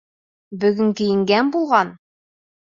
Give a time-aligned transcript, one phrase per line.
[0.63, 1.93] Бөгөн кейенгән булған!